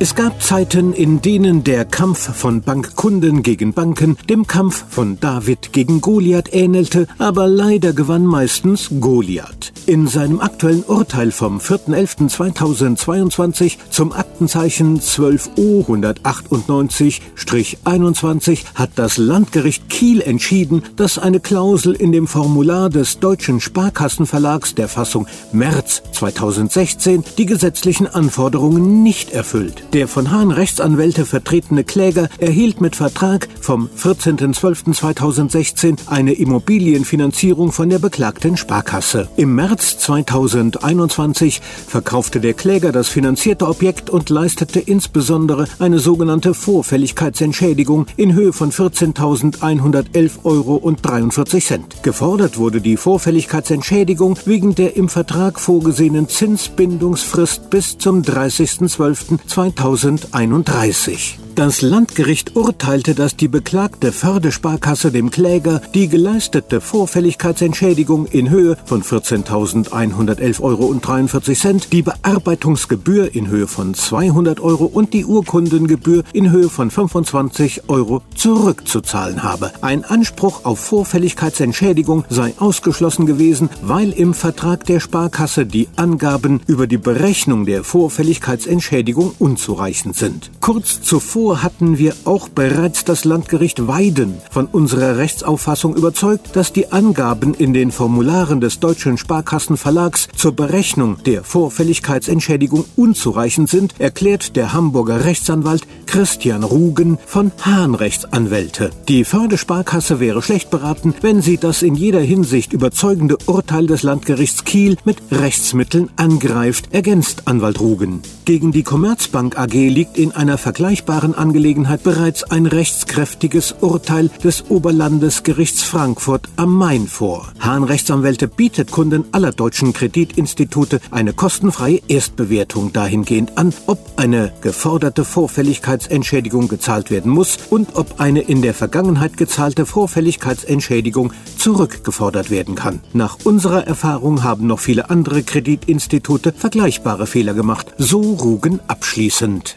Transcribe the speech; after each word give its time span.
Es 0.00 0.16
gab 0.16 0.42
Zeiten, 0.42 0.92
in 0.92 1.22
denen 1.22 1.62
der 1.62 1.84
Kampf 1.84 2.34
von 2.34 2.62
Bankkunden 2.62 3.44
gegen 3.44 3.72
Banken 3.72 4.16
dem 4.28 4.48
Kampf 4.48 4.86
von 4.88 5.20
David 5.20 5.72
gegen 5.72 6.00
Goliath 6.00 6.52
ähnelte, 6.52 7.06
aber 7.18 7.46
leider 7.46 7.92
gewann 7.92 8.26
meistens 8.26 8.90
Goliath. 8.98 9.72
In 9.86 10.08
seinem 10.08 10.40
aktuellen 10.40 10.82
Urteil 10.82 11.30
vom 11.30 11.58
4.11.2022 11.58 13.76
zum 13.88 14.12
Aktenzeichen 14.12 14.98
12O 14.98 15.86
198-21 15.86 18.64
hat 18.74 18.90
das 18.96 19.16
Landgericht 19.16 19.88
Kiel 19.88 20.22
entschieden, 20.22 20.82
dass 20.96 21.20
eine 21.20 21.38
Klausel 21.38 21.94
in 21.94 22.10
dem 22.10 22.26
Formular 22.26 22.90
des 22.90 23.20
Deutschen 23.20 23.60
Sparkassenverlags 23.60 24.74
der 24.74 24.88
Fassung 24.88 25.28
März 25.52 26.02
2016 26.10 27.22
die 27.38 27.46
gesetzlichen 27.46 28.08
Anforderungen 28.08 29.04
nicht 29.04 29.30
erfüllt. 29.30 29.83
Der 29.94 30.08
von 30.08 30.30
Hahn 30.32 30.50
Rechtsanwälte 30.50 31.24
vertretene 31.24 31.84
Kläger 31.84 32.28
erhielt 32.38 32.80
mit 32.80 32.96
Vertrag 32.96 33.46
vom 33.60 33.88
14.12.2016 33.96 36.08
eine 36.08 36.32
Immobilienfinanzierung 36.32 37.70
von 37.70 37.90
der 37.90 38.00
beklagten 38.00 38.56
Sparkasse. 38.56 39.28
Im 39.36 39.54
März 39.54 39.98
2021 39.98 41.60
verkaufte 41.86 42.40
der 42.40 42.54
Kläger 42.54 42.90
das 42.90 43.08
finanzierte 43.08 43.68
Objekt 43.68 44.10
und 44.10 44.30
leistete 44.30 44.80
insbesondere 44.80 45.68
eine 45.78 46.00
sogenannte 46.00 46.54
Vorfälligkeitsentschädigung 46.54 48.06
in 48.16 48.34
Höhe 48.34 48.52
von 48.52 48.72
14.111 48.72 50.30
Euro 50.42 50.74
und 50.74 51.06
43 51.06 51.64
Cent. 51.64 52.02
Gefordert 52.02 52.58
wurde 52.58 52.80
die 52.80 52.96
Vorfälligkeitsentschädigung 52.96 54.40
wegen 54.44 54.74
der 54.74 54.96
im 54.96 55.08
Vertrag 55.08 55.60
vorgesehenen 55.60 56.28
Zinsbindungsfrist 56.28 57.70
bis 57.70 57.96
zum 57.96 58.22
30.12.2021. 58.22 59.83
2031. 59.84 61.43
Das 61.54 61.82
Landgericht 61.82 62.56
urteilte, 62.56 63.14
dass 63.14 63.36
die 63.36 63.46
beklagte 63.46 64.10
Fördersparkasse 64.10 65.12
dem 65.12 65.30
Kläger 65.30 65.80
die 65.94 66.08
geleistete 66.08 66.80
Vorfälligkeitsentschädigung 66.80 68.26
in 68.26 68.50
Höhe 68.50 68.76
von 68.84 69.04
14.111,43 69.04 70.62
Euro, 70.62 71.80
die 71.92 72.02
Bearbeitungsgebühr 72.02 73.36
in 73.36 73.46
Höhe 73.46 73.68
von 73.68 73.94
200 73.94 74.58
Euro 74.58 74.86
und 74.86 75.14
die 75.14 75.24
Urkundengebühr 75.24 76.24
in 76.32 76.50
Höhe 76.50 76.68
von 76.68 76.90
25 76.90 77.88
Euro 77.88 78.22
zurückzuzahlen 78.34 79.44
habe. 79.44 79.70
Ein 79.80 80.04
Anspruch 80.04 80.64
auf 80.64 80.80
Vorfälligkeitsentschädigung 80.80 82.24
sei 82.30 82.54
ausgeschlossen 82.58 83.26
gewesen, 83.26 83.70
weil 83.80 84.10
im 84.10 84.34
Vertrag 84.34 84.86
der 84.86 84.98
Sparkasse 84.98 85.66
die 85.66 85.86
Angaben 85.94 86.62
über 86.66 86.88
die 86.88 86.98
Berechnung 86.98 87.64
der 87.64 87.84
Vorfälligkeitsentschädigung 87.84 89.36
unzureichend 89.38 90.16
sind. 90.16 90.50
Kurz 90.60 91.00
zuvor 91.00 91.43
Hatten 91.52 91.98
wir 91.98 92.14
auch 92.24 92.48
bereits 92.48 93.04
das 93.04 93.24
Landgericht 93.24 93.86
Weiden 93.86 94.38
von 94.50 94.66
unserer 94.66 95.18
Rechtsauffassung 95.18 95.94
überzeugt, 95.94 96.56
dass 96.56 96.72
die 96.72 96.90
Angaben 96.90 97.54
in 97.54 97.74
den 97.74 97.92
Formularen 97.92 98.60
des 98.60 98.80
Deutschen 98.80 99.18
Sparkassenverlags 99.18 100.28
zur 100.34 100.52
Berechnung 100.52 101.18
der 101.26 101.44
Vorfälligkeitsentschädigung 101.44 102.86
unzureichend 102.96 103.68
sind, 103.68 103.94
erklärt 103.98 104.56
der 104.56 104.72
Hamburger 104.72 105.24
Rechtsanwalt 105.24 105.82
Christian 106.06 106.64
Rugen 106.64 107.18
von 107.26 107.52
Hahn 107.60 107.94
Rechtsanwälte. 107.94 108.90
Die 109.08 109.24
Fördersparkasse 109.24 110.20
wäre 110.20 110.42
schlecht 110.42 110.70
beraten, 110.70 111.14
wenn 111.20 111.42
sie 111.42 111.58
das 111.58 111.82
in 111.82 111.94
jeder 111.94 112.20
Hinsicht 112.20 112.72
überzeugende 112.72 113.36
Urteil 113.46 113.86
des 113.86 114.02
Landgerichts 114.02 114.64
Kiel 114.64 114.96
mit 115.04 115.18
Rechtsmitteln 115.30 116.10
angreift, 116.16 116.88
ergänzt 116.92 117.42
Anwalt 117.46 117.80
Rugen. 117.80 118.22
Gegen 118.44 118.72
die 118.72 118.82
Commerzbank 118.82 119.58
AG 119.58 119.72
liegt 119.72 120.18
in 120.18 120.32
einer 120.32 120.58
vergleichbaren 120.58 121.33
Angelegenheit 121.38 122.02
bereits 122.02 122.44
ein 122.44 122.66
rechtskräftiges 122.66 123.76
Urteil 123.80 124.30
des 124.42 124.70
Oberlandesgerichts 124.70 125.82
Frankfurt 125.82 126.48
am 126.56 126.76
Main 126.76 127.06
vor. 127.06 127.52
Hahn 127.60 127.84
Rechtsanwälte 127.84 128.48
bietet 128.48 128.90
Kunden 128.90 129.24
aller 129.32 129.52
deutschen 129.52 129.92
Kreditinstitute 129.92 131.00
eine 131.10 131.32
kostenfreie 131.32 132.00
Erstbewertung 132.08 132.92
dahingehend 132.92 133.58
an, 133.58 133.72
ob 133.86 133.98
eine 134.16 134.52
geforderte 134.60 135.24
Vorfälligkeitsentschädigung 135.24 136.68
gezahlt 136.68 137.10
werden 137.10 137.30
muss 137.30 137.58
und 137.70 137.96
ob 137.96 138.20
eine 138.20 138.40
in 138.40 138.62
der 138.62 138.74
Vergangenheit 138.74 139.36
gezahlte 139.36 139.86
Vorfälligkeitsentschädigung 139.86 141.32
zurückgefordert 141.58 142.50
werden 142.50 142.74
kann. 142.74 143.00
Nach 143.12 143.38
unserer 143.44 143.86
Erfahrung 143.86 144.42
haben 144.42 144.66
noch 144.66 144.80
viele 144.80 145.10
andere 145.10 145.42
Kreditinstitute 145.42 146.52
vergleichbare 146.52 147.26
Fehler 147.26 147.54
gemacht. 147.54 147.94
So 147.98 148.20
Rugen 148.20 148.80
abschließend. 148.86 149.76